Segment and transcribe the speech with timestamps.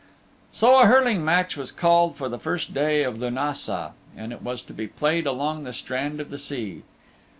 [0.51, 4.63] So a hurling match was called for the first day of Lunassa, and it was
[4.63, 6.81] to be played along the strand of the sea.